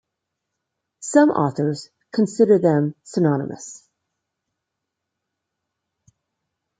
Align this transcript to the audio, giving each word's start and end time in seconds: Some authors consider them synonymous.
Some 1.01 1.29
authors 1.29 1.91
consider 2.11 2.57
them 2.57 2.95
synonymous. 3.03 3.87